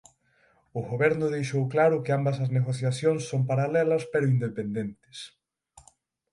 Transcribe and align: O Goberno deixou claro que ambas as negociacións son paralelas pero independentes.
O 0.79 0.81
Goberno 0.89 1.25
deixou 1.35 1.63
claro 1.73 2.01
que 2.03 2.11
ambas 2.17 2.37
as 2.43 2.53
negociacións 2.57 3.21
son 3.29 3.41
paralelas 3.51 4.03
pero 4.11 4.31
independentes. 4.35 5.17